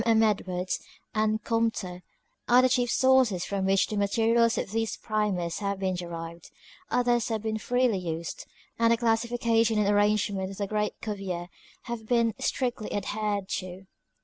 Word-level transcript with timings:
M. 0.03 0.19
Bklwards 0.19 0.79
and 1.13 1.43
Comte 1.43 1.83
are 2.49 2.61
the 2.63 2.69
chief 2.69 2.89
sooroet 2.89 3.43
from 3.45 3.67
which 3.67 3.85
the 3.85 3.95
materials 3.97 4.57
of 4.57 4.71
these 4.71 4.97
Primers 4.97 5.59
have 5.59 5.77
been 5.77 5.93
derived, 5.93 6.49
others 6.89 7.27
have 7.27 7.43
been 7.43 7.59
freely 7.59 7.99
used, 7.99 8.47
and 8.79 8.91
the 8.91 8.97
classification 8.97 9.77
and 9.77 9.87
arrangement 9.87 10.49
of 10.49 10.57
the 10.57 10.65
great 10.65 10.99
Cuvier, 11.01 11.49
have 11.83 12.07
been 12.07 12.33
strictly 12.39 12.91
adhered 12.91 13.47
to. 13.59 13.85